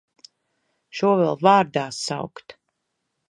[0.99, 2.57] Šo vēl vārdā saukt!